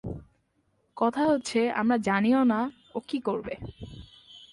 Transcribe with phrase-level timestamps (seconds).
[0.97, 2.59] কথা হচ্ছে আমরা জানি না
[2.95, 3.53] ও কী করবে।